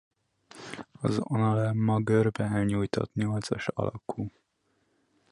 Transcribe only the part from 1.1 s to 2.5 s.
analemma-görbe